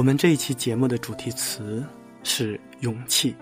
[0.00, 1.84] 我们这一期节目的主题词
[2.22, 3.36] 是勇气。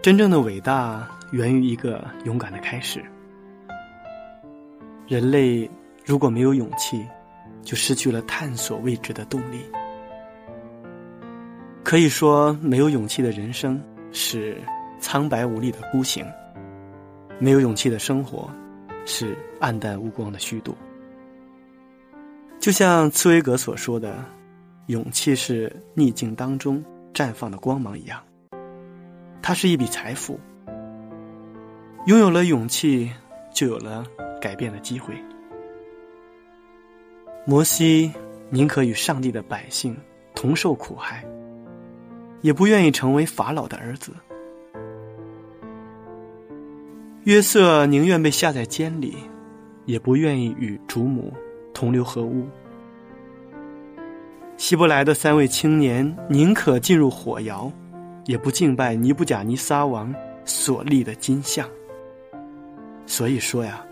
[0.00, 3.04] 真正的伟大源于一个勇敢的开始。
[5.08, 5.68] 人类
[6.04, 7.04] 如果没有勇气，
[7.64, 9.64] 就失去了探索未知的动力。
[11.82, 14.56] 可以说，没有勇气的人生是
[15.00, 16.24] 苍白无力的孤行；
[17.40, 18.48] 没有勇气的生活
[19.04, 20.76] 是暗淡无光的虚度。
[22.60, 24.22] 就像茨威格所说的，
[24.88, 28.22] 勇气是逆境当中绽放的光芒一样。
[29.40, 30.38] 它是一笔财富。
[32.04, 33.10] 拥有了勇气，
[33.54, 34.04] 就有了
[34.42, 35.14] 改变的机会。
[37.46, 38.12] 摩西
[38.50, 39.96] 宁可与上帝的百姓
[40.34, 41.24] 同受苦害，
[42.42, 44.12] 也不愿意成为法老的儿子。
[47.24, 49.16] 约瑟宁愿被下在监里，
[49.86, 51.32] 也不愿意与主母。
[51.72, 52.48] 同流合污。
[54.56, 57.72] 希伯来的三位青年宁可进入火窑，
[58.26, 60.14] 也不敬拜尼布甲尼撒王
[60.44, 61.68] 所立的金像。
[63.06, 63.84] 所以说呀，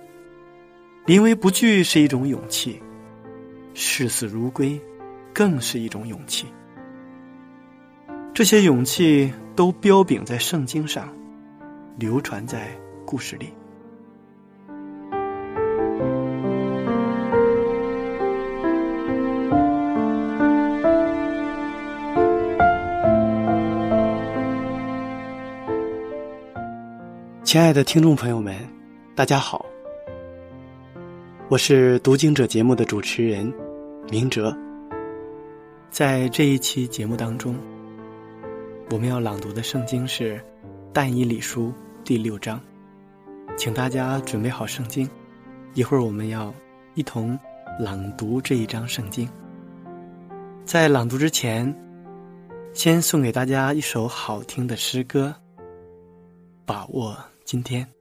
[1.07, 2.81] 临危不惧是一种勇气，
[3.75, 4.81] 视死如归
[5.33, 6.47] 更是一种勇气。
[8.35, 11.09] 这些勇气都标炳在圣经上，
[11.97, 12.69] 流传在
[13.05, 13.49] 故事里。
[27.49, 28.55] 亲爱的听众朋友们，
[29.15, 29.65] 大家好，
[31.49, 33.51] 我是读经者节目的主持人
[34.11, 34.55] 明哲。
[35.89, 37.57] 在这一期节目当中，
[38.91, 40.37] 我们要朗读的圣经是
[40.93, 41.69] 《但以理书》
[42.05, 42.61] 第六章，
[43.57, 45.09] 请大家准备好圣经，
[45.73, 46.53] 一会儿我们要
[46.97, 47.39] 一同
[47.81, 49.27] 朗读这一章圣经。
[50.67, 51.75] 在朗读之前，
[52.75, 55.35] 先送给大家一首好听的诗歌，
[56.67, 57.17] 把握。
[57.49, 57.98] 今天。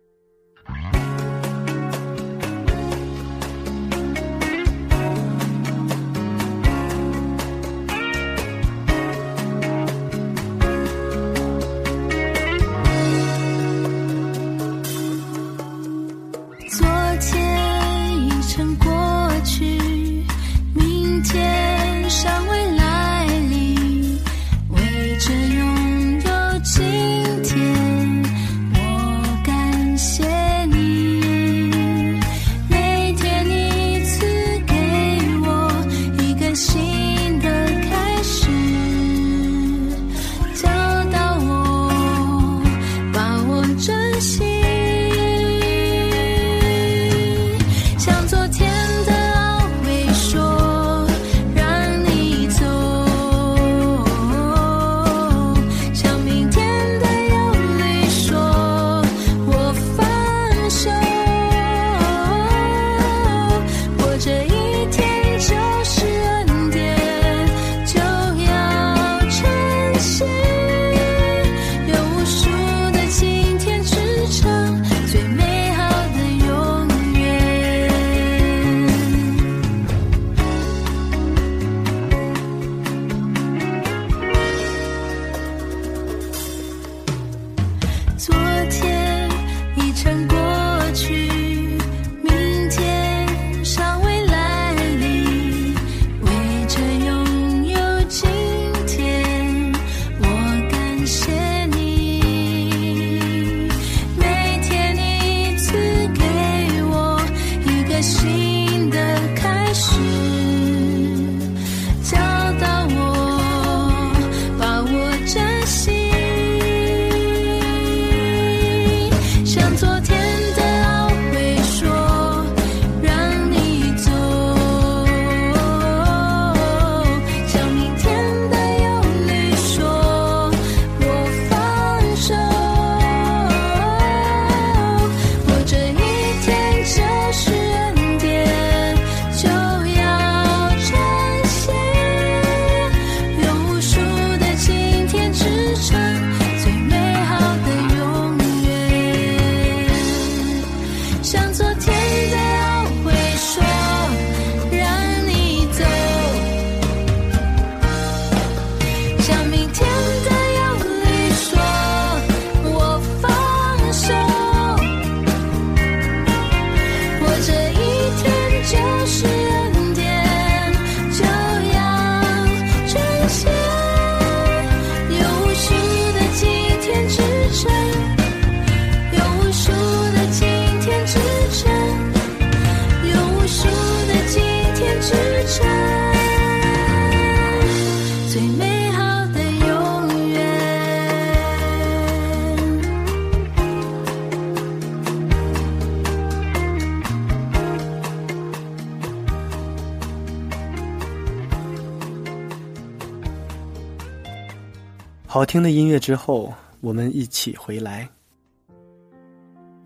[205.37, 206.51] 好听的音乐之后，
[206.81, 208.09] 我们一起回来，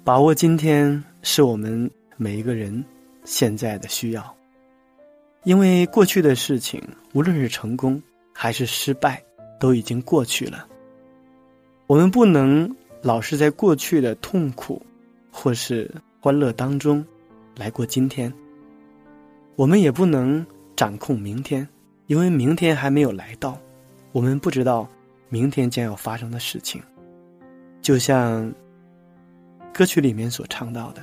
[0.01, 2.81] 把握今天是我们每一个人
[3.25, 4.33] 现在的需要。
[5.44, 6.81] 因为过去的事情，
[7.12, 8.01] 无论是成功
[8.31, 9.21] 还是失败，
[9.59, 10.65] 都已经过去了。
[11.86, 14.81] 我们不能老是在过去的痛苦
[15.33, 17.06] 或是欢乐当中
[17.57, 18.33] 来过今天。
[19.57, 20.45] 我们也不能
[20.77, 21.68] 掌控明天，
[22.07, 23.57] 因为明天还没有来到，
[24.13, 24.88] 我们不知道。
[25.33, 26.83] 明天将要发生的事情，
[27.81, 28.54] 就像
[29.74, 31.01] 歌曲里面所唱到的，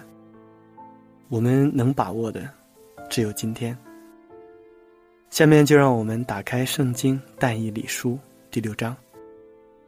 [1.31, 2.47] 我们能把握的
[3.09, 3.75] 只有今天。
[5.31, 8.13] 下面就让我们打开《圣经·但以理书》
[8.51, 8.95] 第六章，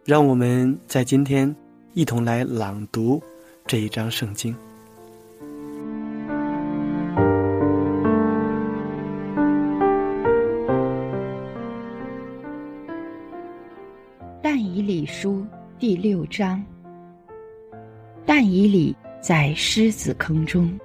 [0.07, 1.55] 让我们在今天
[1.93, 3.23] 一同来朗读
[3.67, 4.57] 这一章圣经。
[15.11, 15.45] 书
[15.77, 16.65] 第六章，
[18.25, 20.79] 但以礼在狮子坑中。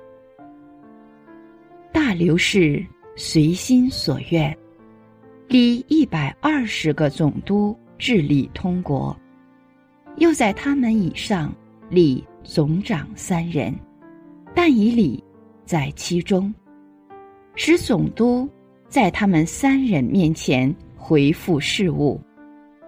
[1.94, 2.83] 大流士
[3.16, 4.57] 随心所愿，
[5.48, 9.16] 立一百二十个总督治理通国，
[10.18, 11.54] 又在他们以上
[11.88, 13.72] 立总长三人，
[14.56, 15.24] 但以礼
[15.66, 16.51] 在其中，
[17.54, 18.50] 使总督
[18.89, 22.19] 在他们三人面前回复事务，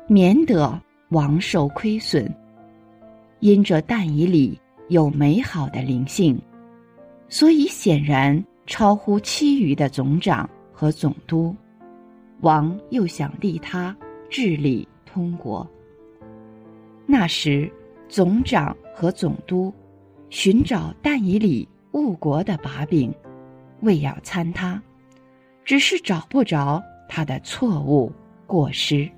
[0.07, 0.81] 免得。
[1.09, 2.29] 王受亏损，
[3.39, 4.59] 因着但以里
[4.89, 6.39] 有美好的灵性，
[7.29, 11.55] 所以显然超乎其余的总长和总督。
[12.41, 13.95] 王又想立他
[14.29, 15.65] 治理通国。
[17.05, 17.71] 那时，
[18.09, 19.73] 总长和总督
[20.29, 23.13] 寻找但以里误国的把柄，
[23.79, 24.81] 为要参他，
[25.63, 28.11] 只是找不着他的错误
[28.45, 29.09] 过失。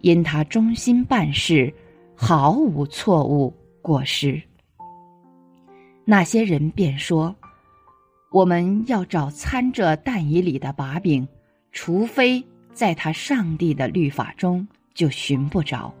[0.00, 1.72] 因他忠心办事，
[2.14, 4.40] 毫无错误过失。
[6.04, 7.34] 那些人便说
[8.32, 11.26] ：“我们要找参着但以里的把柄，
[11.72, 15.92] 除非在他上帝的律法中就寻不着。”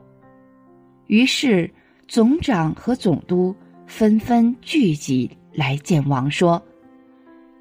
[1.06, 1.70] 于是
[2.08, 3.54] 总长和总督
[3.86, 6.60] 纷纷聚集来见王，说：“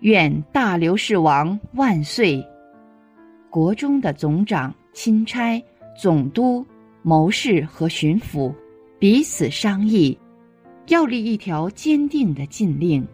[0.01, 2.43] 愿大刘氏王万岁！”
[3.49, 5.61] 国中的总长钦差。
[5.99, 6.65] 总督、
[7.01, 8.55] 谋士和巡抚
[8.97, 10.17] 彼此商议，
[10.87, 13.05] 要立一条坚定的禁令：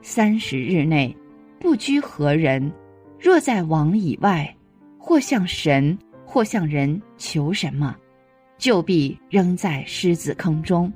[0.00, 1.14] 三十日内，
[1.60, 2.72] 不拘何人，
[3.20, 4.56] 若在王以外，
[4.98, 7.94] 或向神，或向人求什么，
[8.56, 10.90] 就必扔在狮子坑中。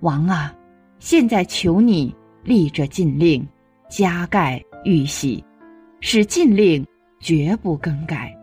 [0.00, 0.54] 王啊，
[0.98, 3.48] 现在求你立这禁令，
[3.88, 5.42] 加盖玉玺，
[6.00, 6.86] 使禁令
[7.18, 8.37] 绝不更改。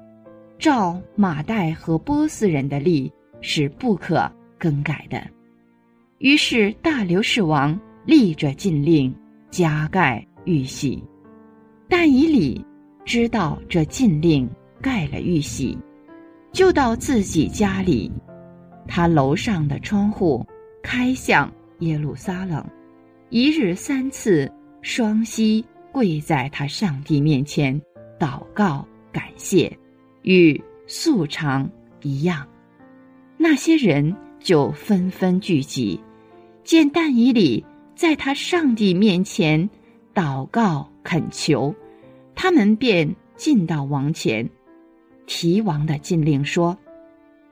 [0.57, 5.21] 照马代和波斯人的例是不可更改的。
[6.19, 9.13] 于是大流士王立着禁令，
[9.50, 11.03] 加盖玉玺。
[11.88, 12.65] 但以理
[13.03, 14.50] 知道这禁令
[14.81, 15.77] 盖了玉玺，
[16.51, 18.12] 就到自己家里，
[18.88, 20.45] 他楼上的窗户
[20.81, 22.65] 开向耶路撒冷，
[23.29, 27.79] 一日三次双膝跪在他上帝面前
[28.17, 29.71] 祷告感谢。
[30.25, 31.70] 与素常
[32.01, 32.48] 一样，
[33.38, 36.00] 那些人就纷纷聚集，
[36.63, 37.63] 见但以里
[37.94, 39.70] 在他上帝面前
[40.15, 41.74] 祷告恳求，
[42.34, 44.50] 他们便进到王前，
[45.27, 46.75] 提王的禁令说：“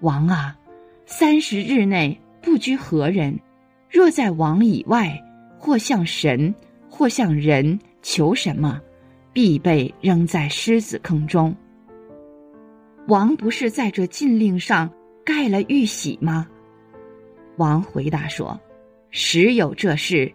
[0.01, 0.57] 王啊，
[1.05, 3.39] 三十日内不拘何人，
[3.87, 5.15] 若在王以外，
[5.59, 6.53] 或向神，
[6.89, 8.81] 或向人求什么，
[9.31, 11.55] 必被扔在狮子坑中。”
[13.07, 14.89] 王不是在这禁令上
[15.25, 16.47] 盖了玉玺吗？
[17.57, 18.59] 王回答说
[19.11, 20.33] ：“实有这事，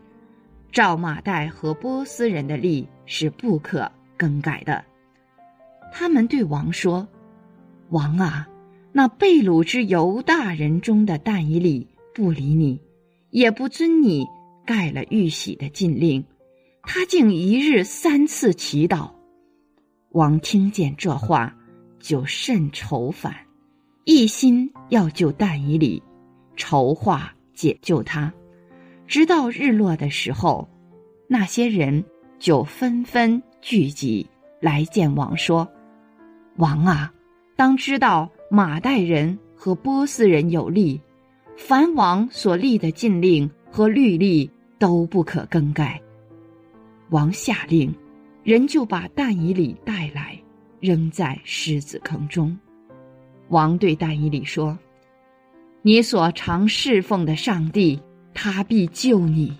[0.71, 4.85] 照马岱和波斯人的例是不可更改的。”
[5.93, 7.09] 他们对王说
[7.89, 8.47] ：“王啊，
[8.93, 12.79] 那贝鲁之犹大人中的但以里不理你，
[13.31, 14.27] 也不遵你
[14.67, 16.23] 盖了玉玺的禁令，
[16.83, 19.11] 他竟一日三次祈祷。”
[20.13, 21.55] 王听见这话。
[22.09, 23.37] 就甚愁烦，
[24.07, 26.03] 一心要救但以理，
[26.57, 28.33] 筹划解救他。
[29.07, 30.67] 直到日落的时候，
[31.27, 32.03] 那些人
[32.39, 34.27] 就纷纷聚集
[34.59, 35.69] 来见王，说
[36.57, 37.13] ：“王啊，
[37.57, 40.99] 当知道马代人和波斯人有利，
[41.59, 46.01] 凡王所立的禁令和律例都不可更改。”
[47.13, 47.95] 王下令，
[48.45, 50.43] 人就把但以理带来。
[50.81, 52.57] 扔在狮子坑中。
[53.49, 54.79] 王对但以理说
[55.83, 58.01] ：“你所常侍奉的上帝，
[58.35, 59.57] 他必救你。”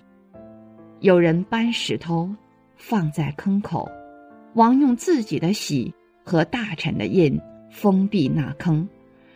[1.01, 2.29] 有人搬石头
[2.75, 3.89] 放在坑口，
[4.53, 7.39] 王用自己的玺和大臣的印
[7.71, 8.87] 封闭那坑，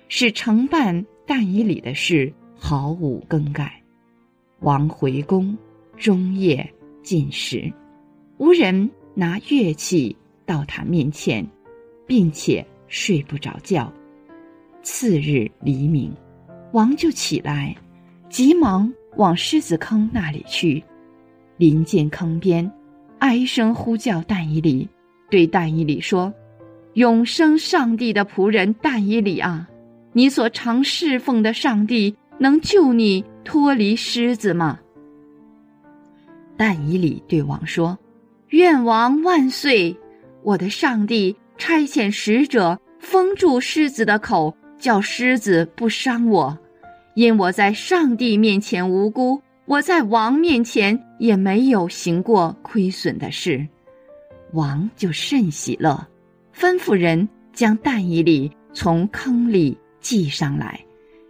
[0.08, 3.82] 使承办但以里的事毫无更改。
[4.60, 5.58] 王回宫，
[5.98, 6.70] 终夜
[7.02, 7.72] 进食，
[8.38, 11.48] 无人拿乐器到他面前，
[12.06, 13.92] 并且睡不着觉。
[14.82, 16.12] 次日黎明，
[16.72, 17.76] 王就起来，
[18.30, 20.84] 急忙往狮子坑那里去。
[21.58, 22.70] 临近坑边，
[23.20, 24.90] 哀声呼叫但以里，
[25.30, 26.34] 对但以里说
[26.96, 29.70] ：“永生上帝的仆人但以里啊，
[30.12, 34.80] 你所常侍奉的上帝能救你脱离狮子吗？”
[36.58, 37.98] 但以里对王说
[38.50, 39.96] ：“愿王万岁！
[40.44, 46.58] 我的上帝差遣使者封住狮子的口，叫狮子不伤我，
[47.16, 53.66] 因我在上帝面前无辜。”我在王面前也没有行过亏损的事，
[54.52, 56.06] 王就甚喜乐，
[56.54, 60.78] 吩咐人将蛋以里从坑里系上来。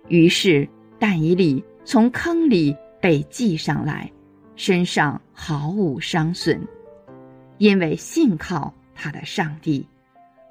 [0.07, 4.11] 于是蛋以里从坑里被系上来，
[4.55, 6.59] 身上毫无伤损，
[7.59, 9.87] 因为信靠他的上帝。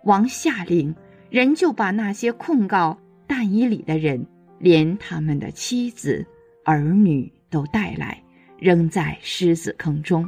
[0.05, 0.95] 王下令，
[1.31, 4.27] 人就把那些控告但以里的人，
[4.59, 6.27] 连他们的妻子、
[6.65, 7.33] 儿女。
[7.53, 8.19] 都带来，
[8.59, 10.27] 扔在狮子坑中。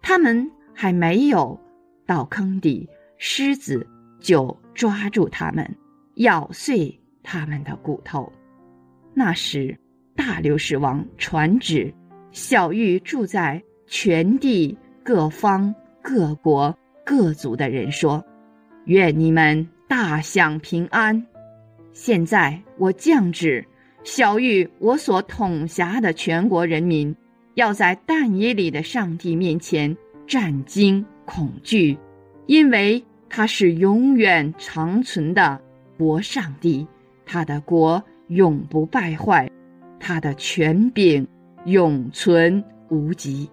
[0.00, 1.60] 他们还没有
[2.06, 3.86] 到坑底，狮子
[4.18, 5.76] 就抓住他们，
[6.14, 8.32] 咬碎他们的骨头。
[9.12, 9.78] 那时，
[10.16, 11.92] 大流士王传旨，
[12.30, 18.24] 小玉住在全地各方各国各族的人说
[18.86, 21.24] ：“愿你们大享平安。”
[21.92, 23.64] 现在我降旨。
[24.02, 27.16] 小玉，我所统辖的全国人民，
[27.54, 31.96] 要在但以里的上帝面前战惊恐惧，
[32.44, 35.58] 因为他是永远长存的
[35.96, 36.86] 国上帝，
[37.24, 39.50] 他的国永不败坏，
[39.98, 41.26] 他的权柄
[41.64, 43.48] 永存无极，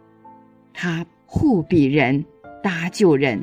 [0.73, 2.25] 他护庇人，
[2.61, 3.41] 搭救人，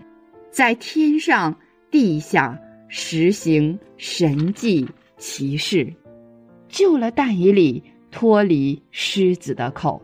[0.50, 1.57] 在天上
[1.90, 5.92] 地下实行神迹奇事。
[6.68, 10.00] 救了但以里脱离狮子的口，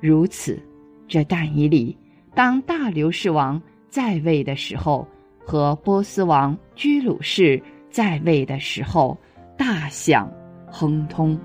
[0.00, 0.58] 如此，
[1.06, 1.96] 这但以里
[2.34, 5.06] 当大流士王在位的时候，
[5.44, 9.16] 和波斯王居鲁士在位的时候，
[9.56, 10.32] 大享
[10.66, 11.38] 亨通。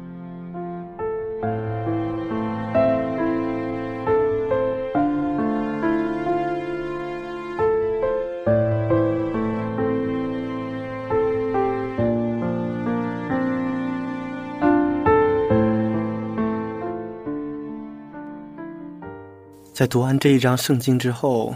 [19.77, 21.53] 在读完这一章圣经之后，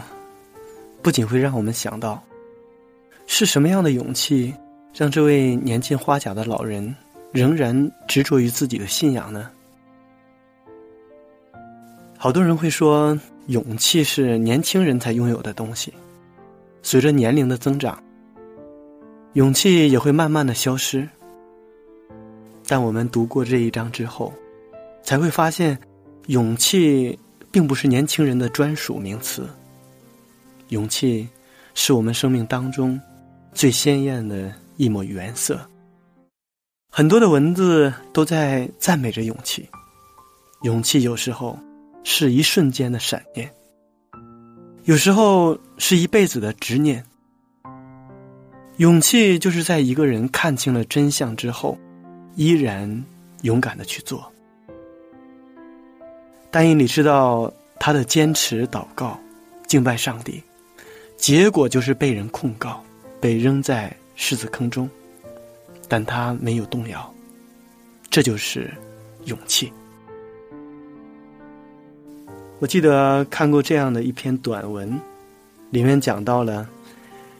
[1.02, 2.22] 不仅会让我们想到，
[3.26, 4.54] 是什么样的勇气
[4.94, 6.94] 让这位年近花甲的老人
[7.32, 9.50] 仍然执着于自己的信仰呢？
[12.16, 15.92] 好多人会说，勇气是年轻人才拥有的东西，
[16.80, 18.00] 随着年龄的增长，
[19.32, 21.08] 勇气也会慢慢的消失。
[22.68, 24.32] 但我们读过这一章之后，
[25.02, 25.76] 才会发现，
[26.28, 27.18] 勇气。
[27.52, 29.48] 并不是年轻人的专属名词。
[30.70, 31.28] 勇气，
[31.74, 32.98] 是我们生命当中
[33.52, 35.60] 最鲜艳的一抹原色。
[36.90, 39.68] 很多的文字都在赞美着勇气。
[40.62, 41.58] 勇气有时候
[42.04, 43.52] 是一瞬间的闪念，
[44.84, 47.04] 有时候是一辈子的执念。
[48.78, 51.76] 勇气就是在一个人看清了真相之后，
[52.34, 53.04] 依然
[53.42, 54.31] 勇敢的去做。
[56.52, 59.18] 但因你知道他的坚持祷告、
[59.66, 60.42] 敬拜上帝，
[61.16, 62.84] 结果就是被人控告，
[63.18, 64.88] 被扔在狮子坑中，
[65.88, 67.12] 但他没有动摇，
[68.10, 68.70] 这就是
[69.24, 69.72] 勇气。
[72.58, 75.00] 我记得看过这样的一篇短文，
[75.70, 76.68] 里面讲到了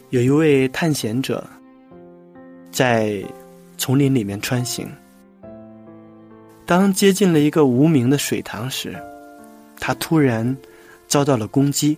[0.08, 1.46] 有一位探险者
[2.70, 3.22] 在
[3.76, 4.90] 丛林里面穿行。
[6.64, 8.96] 当接近了一个无名的水塘时，
[9.78, 10.56] 他突然
[11.08, 11.96] 遭到了攻击。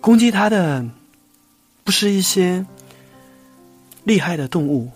[0.00, 0.84] 攻击他的
[1.84, 2.64] 不是一些
[4.04, 4.90] 厉害的动物，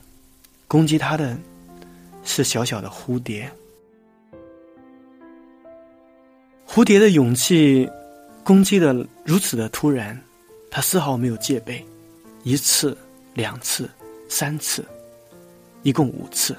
[0.67, 1.37] 攻击他的
[2.25, 3.51] 是小小的蝴蝶。
[6.67, 7.89] 蝴蝶的勇气
[8.45, 10.19] 攻击的如此的突然，
[10.71, 11.85] 他丝毫没有戒备，
[12.45, 12.97] 一次、
[13.35, 13.91] 两次、
[14.29, 14.85] 三次，
[15.83, 16.57] 一共五次。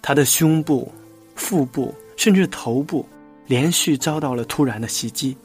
[0.00, 0.90] 他的胸部、
[1.34, 3.06] 腹部甚至头部
[3.46, 5.36] 连续遭到了突然的袭击。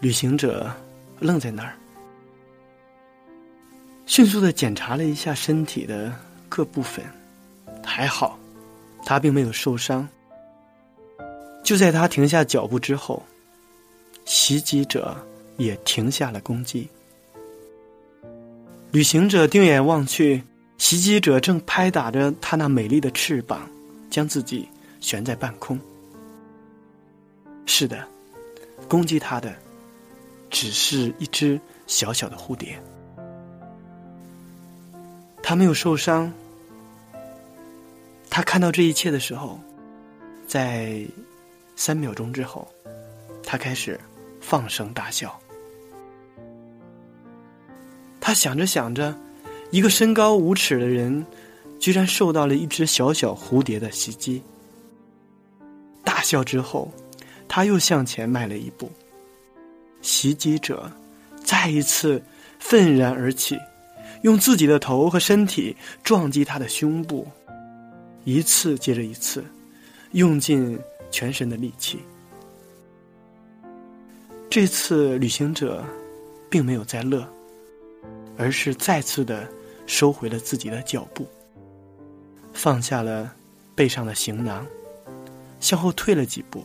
[0.00, 0.72] 旅行者
[1.18, 1.74] 愣在那儿，
[4.06, 6.10] 迅速的检查了一下身体的
[6.48, 7.04] 各部分，
[7.84, 8.38] 还好，
[9.04, 10.08] 他并没有受伤。
[11.62, 13.22] 就在他停下脚步之后，
[14.24, 15.16] 袭击者
[15.58, 16.88] 也停下了攻击。
[18.90, 20.42] 旅行者定眼望去，
[20.80, 23.68] 袭击者正拍打着他那美丽的翅膀，
[24.10, 24.66] 将自己
[24.98, 25.78] 悬在半空。
[27.66, 28.02] 是的，
[28.88, 29.54] 攻击他的
[30.48, 32.82] 只是一只小小的蝴蝶，
[35.42, 36.32] 他没有受伤。
[38.30, 39.60] 他看到这一切的时候，
[40.48, 41.06] 在。
[41.76, 42.68] 三秒钟之后，
[43.42, 43.98] 他开始
[44.38, 45.34] 放声大笑。
[48.20, 49.16] 他想着想着，
[49.70, 51.24] 一个身高五尺的人，
[51.78, 54.42] 居然受到了一只小小蝴蝶的袭击。
[56.04, 56.92] 大笑之后，
[57.48, 58.90] 他又向前迈了一步。
[60.02, 60.90] 袭击者
[61.44, 62.22] 再一次
[62.58, 63.58] 愤然而起，
[64.22, 67.26] 用自己的头和身体撞击他的胸部，
[68.24, 69.44] 一次接着一次，
[70.12, 70.78] 用尽。
[71.12, 71.98] 全身的力气。
[74.48, 75.84] 这次旅行者
[76.48, 77.28] 并没有在乐，
[78.38, 79.44] 而是再次的
[79.90, 81.26] 收回了自己的脚步，
[82.52, 83.34] 放下了
[83.74, 84.64] 背上的行囊，
[85.58, 86.64] 向后退了几步。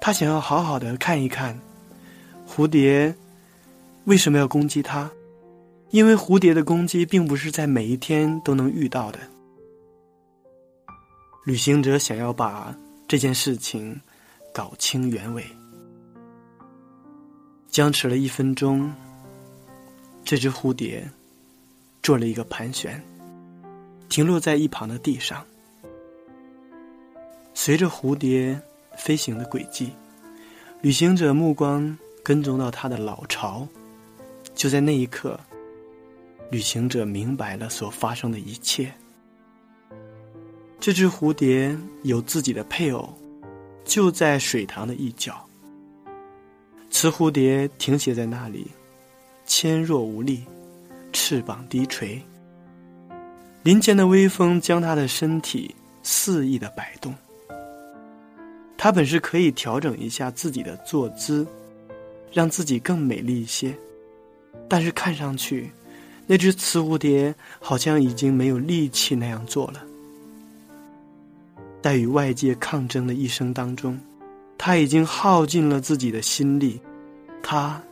[0.00, 1.58] 他想要好好的看一看
[2.48, 3.14] 蝴蝶
[4.06, 5.08] 为什么要攻击他，
[5.90, 9.20] 因为蝴蝶的攻击并不是在每一天都能遇到的。
[11.44, 14.00] 旅行者想要把这件事情
[14.52, 15.44] 搞清原委，
[17.68, 18.92] 僵持了一分钟，
[20.24, 21.08] 这只蝴蝶
[22.06, 23.02] 做了一个盘旋，
[24.08, 25.44] 停落在一旁的地上。
[27.52, 28.56] 随着蝴蝶
[28.96, 29.90] 飞行的轨迹，
[30.80, 33.66] 旅行者目光跟踪到它的老巢。
[34.54, 35.36] 就在那一刻，
[36.48, 38.94] 旅行者明白了所发生的一切。
[40.78, 43.12] 这只蝴蝶有自己的配偶，
[43.84, 45.44] 就在水塘的一角。
[46.88, 48.70] 雌蝴蝶停歇在那里，
[49.44, 50.44] 纤弱无力，
[51.28, 52.22] 翅膀低垂。
[53.64, 57.12] 林间的微风将他的身体肆意的摆动。
[58.78, 61.44] 他本是可以调整一下自己的坐姿，
[62.32, 63.76] 让自己更美丽一些，
[64.68, 65.72] 但是看上去，
[66.28, 69.82] 那只雌蝴蝶好像已经没有力气那样做了。
[71.82, 73.98] 在与外界抗争的一生当中，
[74.56, 76.80] 他已经耗尽了自己的心力，
[77.42, 77.82] 他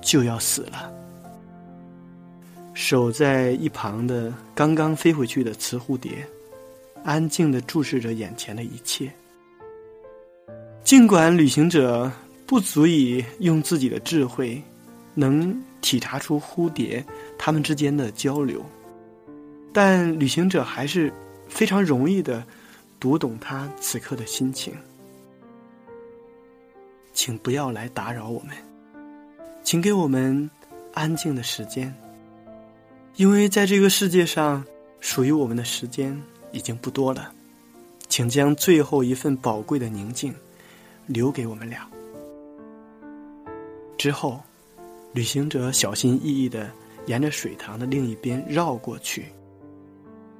[0.00, 0.97] 就要死了。
[2.80, 6.24] 守在一旁的刚刚飞回去的雌蝴蝶，
[7.02, 9.12] 安静的注视着眼前的一切。
[10.84, 12.08] 尽管旅行者
[12.46, 14.62] 不足以用自己的智慧，
[15.12, 17.04] 能体察出蝴蝶
[17.36, 18.64] 它们之间的交流，
[19.72, 21.12] 但旅行者还是
[21.48, 22.44] 非常容易的。
[23.00, 24.74] 读懂他此刻的心情，
[27.12, 28.56] 请不要来打扰我们，
[29.62, 30.50] 请给我们
[30.94, 31.94] 安静的时间，
[33.18, 34.64] 因为在这个世界上，
[35.00, 36.16] 属于我们的时间
[36.52, 37.32] 已经不多了，
[38.08, 40.32] 请将最后一份宝贵的宁静
[41.08, 41.84] 留给我们俩。
[43.96, 44.40] 之后，
[45.12, 46.70] 旅行者小心翼翼的
[47.06, 49.26] 沿着水塘的另一边绕过去。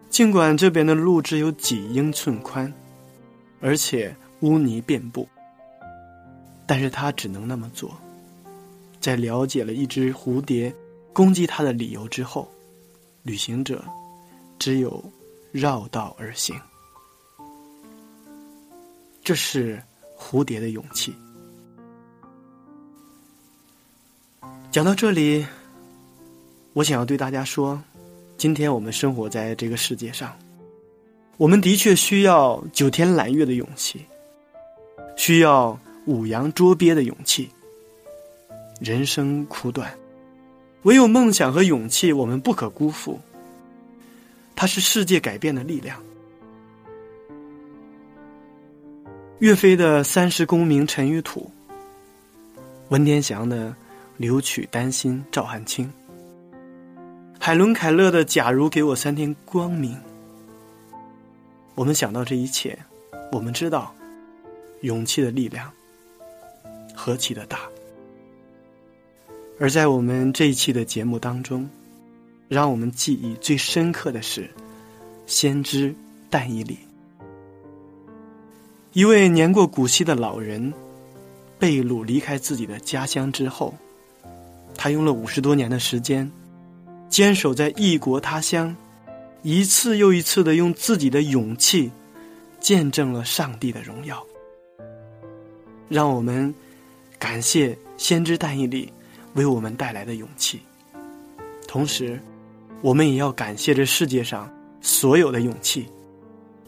[0.08, 2.72] 尽管这边的路只有几英寸宽，
[3.60, 5.28] 而且污泥遍布，
[6.64, 7.98] 但是他只能那么做。
[9.00, 10.72] 在了解了一只蝴蝶
[11.12, 12.48] 攻击他的理由之后，
[13.22, 13.84] 旅行者
[14.58, 15.02] 只有
[15.52, 16.58] 绕道而行。
[19.22, 19.82] 这是
[20.18, 21.14] 蝴蝶的勇气。
[24.70, 25.46] 讲到这里，
[26.72, 27.80] 我想要对大家说。
[28.36, 30.38] 今天我们生活在这个世界上，
[31.38, 34.06] 我们的确需要九天揽月的勇气，
[35.16, 35.76] 需要
[36.06, 37.50] 五洋捉鳖的勇气。
[38.80, 39.92] 人生苦短，
[40.82, 43.20] 唯有梦想和勇气，我们不可辜负。
[44.54, 46.00] 它是世界改变的力量。
[49.40, 51.48] 岳飞的“三十功名尘与土”，
[52.90, 53.74] 文天祥的
[54.18, 55.88] “留取丹心照汗青”。
[57.38, 59.96] 海伦·凯勒的“假如给我三天光明”，
[61.76, 62.76] 我们想到这一切，
[63.30, 63.94] 我们知道，
[64.80, 65.70] 勇气的力量
[66.94, 67.60] 何其的大。
[69.60, 71.68] 而在我们这一期的节目当中，
[72.48, 74.48] 让我们记忆最深刻的是，
[75.26, 75.92] 先知
[76.30, 76.78] 但以里。
[78.92, 80.72] 一位年过古稀的老人，
[81.58, 83.74] 被掳离开自己的家乡之后，
[84.76, 86.30] 他用了五十多年的时间，
[87.08, 88.74] 坚守在异国他乡，
[89.42, 91.90] 一次又一次的用自己的勇气，
[92.60, 94.24] 见证了上帝的荣耀。
[95.88, 96.54] 让我们
[97.18, 98.92] 感谢先知但以里
[99.38, 100.60] 为我们带来的勇气，
[101.66, 102.20] 同时，
[102.82, 105.86] 我们也要感谢这世界上所有的勇气，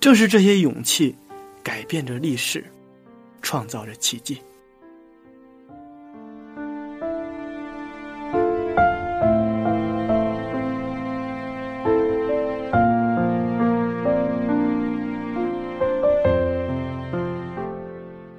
[0.00, 1.14] 正是这些勇气。
[1.62, 2.64] 改变着历史，
[3.42, 4.40] 创造着奇迹。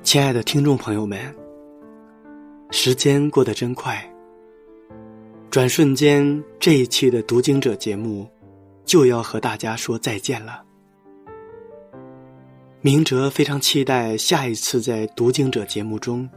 [0.02, 1.20] 亲爱的听众朋友们，
[2.72, 4.11] 时间过得真快，
[5.52, 8.26] 转瞬间，这一期的读经者节目
[8.86, 10.64] 就要和大家说再见了。
[12.80, 16.28] 明哲非常期待下一次在《读经者》节目中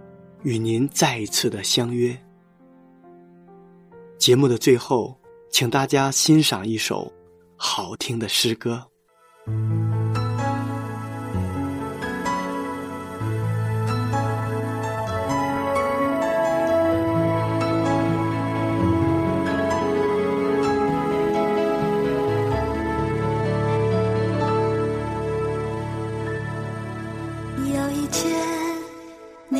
[0.42, 2.14] 与您再一次的相约。
[4.18, 5.16] 节目的最后，
[5.48, 7.10] 请大家欣赏一首
[7.54, 8.84] 好听的诗歌。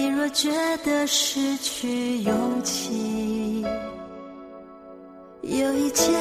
[0.05, 0.51] 你若觉
[0.85, 3.64] 得失去勇气，
[5.40, 6.21] 有一天，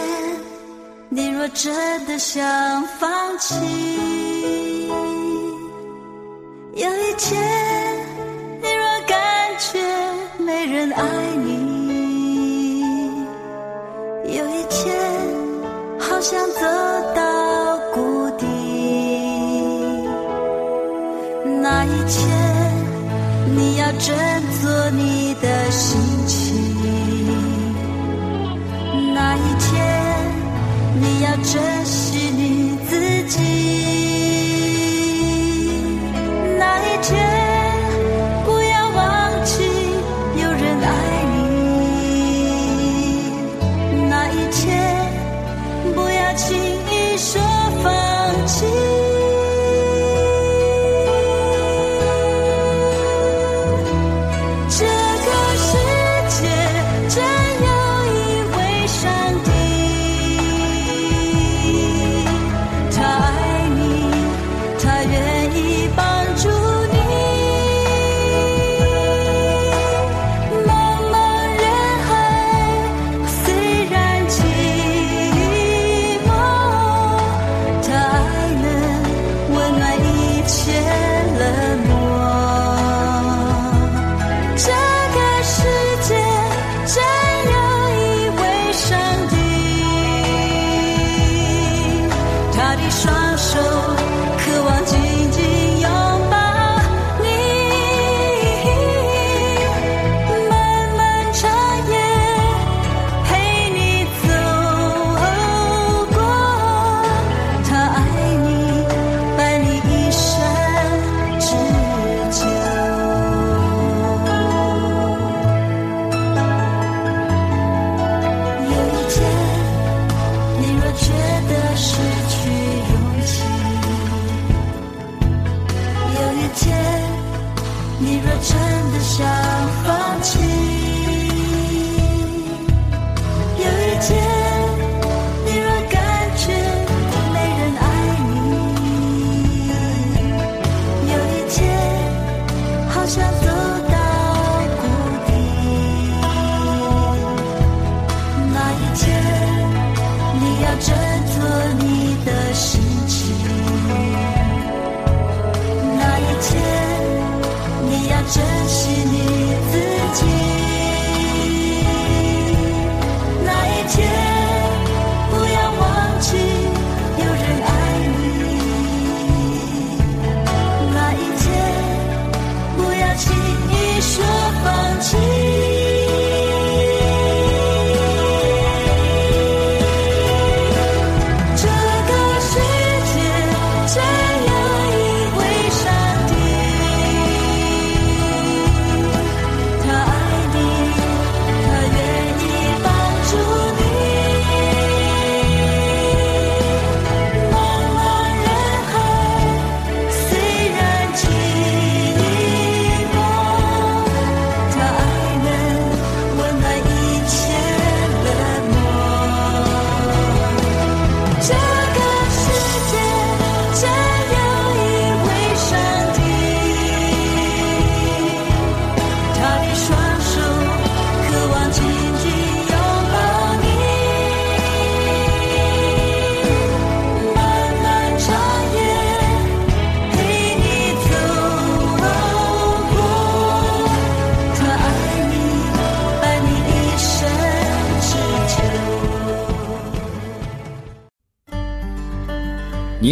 [1.09, 4.87] 你若真的想放弃，
[6.75, 7.43] 有一天，
[8.61, 9.19] 你若感
[9.59, 9.81] 觉
[10.37, 11.03] 没人爱
[11.43, 13.11] 你，
[14.33, 14.95] 有一天，
[15.99, 16.61] 好想走
[17.13, 18.45] 到谷底，
[21.61, 22.42] 那一天。
[24.05, 24.32] 这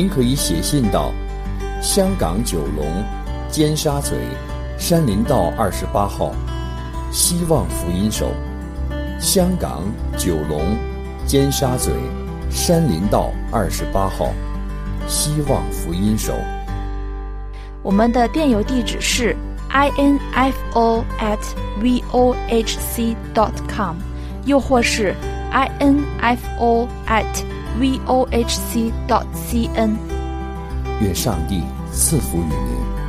[0.01, 1.11] 您可以写信到
[1.79, 2.87] 香港九龙
[3.51, 4.15] 尖沙咀
[4.75, 6.31] 山林道二十八号，
[7.11, 8.31] 希望福音手。
[9.19, 9.83] 香港
[10.17, 10.75] 九龙
[11.27, 11.91] 尖沙咀
[12.49, 14.33] 山林道二十八号，
[15.05, 16.33] 希望福音手。
[17.83, 19.37] 我们的电邮地址是
[19.69, 21.37] info at
[21.79, 23.97] vohc dot com，
[24.45, 25.13] 又或是
[25.51, 27.45] info at
[27.79, 29.95] vohc dot cn。
[31.01, 33.00] 愿上帝赐福于您。